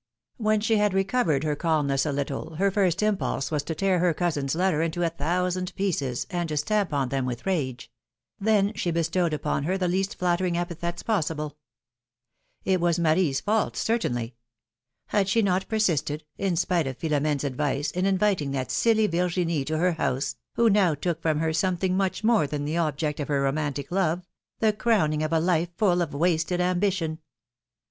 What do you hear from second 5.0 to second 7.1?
a thousand pieces and to stamp on